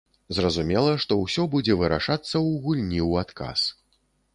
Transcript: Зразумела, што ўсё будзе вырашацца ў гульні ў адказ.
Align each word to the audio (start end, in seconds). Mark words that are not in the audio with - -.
Зразумела, 0.37 0.93
што 1.03 1.19
ўсё 1.21 1.45
будзе 1.57 1.77
вырашацца 1.85 2.33
ў 2.47 2.67
гульні 2.67 3.01
ў 3.09 3.29
адказ. 3.29 3.59